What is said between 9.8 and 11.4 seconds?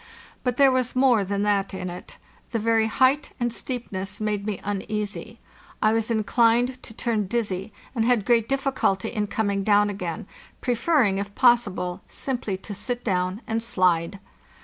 again, preferring, if